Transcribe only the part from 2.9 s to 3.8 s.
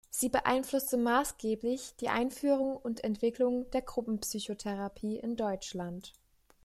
Entwicklung